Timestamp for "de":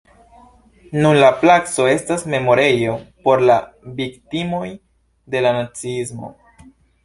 5.37-5.47